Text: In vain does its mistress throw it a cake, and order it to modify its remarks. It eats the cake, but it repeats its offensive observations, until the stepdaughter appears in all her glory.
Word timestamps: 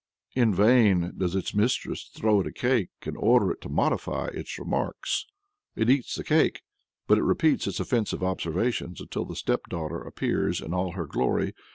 In 0.33 0.51
vain 0.51 1.13
does 1.15 1.35
its 1.35 1.53
mistress 1.53 2.09
throw 2.11 2.41
it 2.41 2.47
a 2.47 2.51
cake, 2.51 2.89
and 3.03 3.15
order 3.15 3.51
it 3.51 3.61
to 3.61 3.69
modify 3.69 4.29
its 4.29 4.57
remarks. 4.57 5.27
It 5.75 5.91
eats 5.91 6.15
the 6.15 6.23
cake, 6.23 6.63
but 7.05 7.19
it 7.19 7.23
repeats 7.23 7.67
its 7.67 7.79
offensive 7.79 8.23
observations, 8.23 8.99
until 8.99 9.25
the 9.25 9.35
stepdaughter 9.35 10.01
appears 10.01 10.59
in 10.59 10.73
all 10.73 10.93
her 10.93 11.05
glory. 11.05 11.53